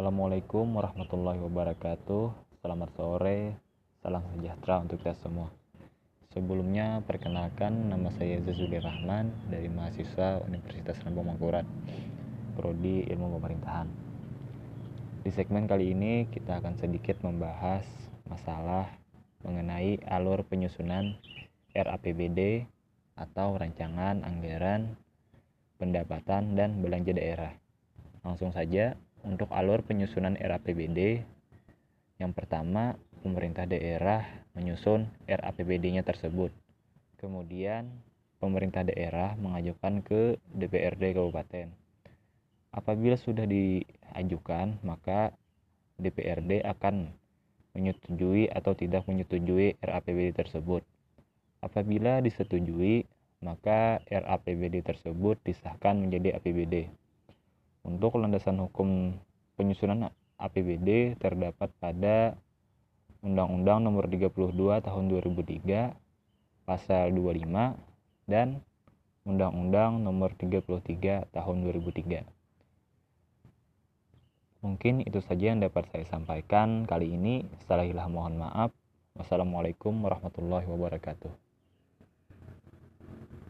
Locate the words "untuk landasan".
57.80-58.60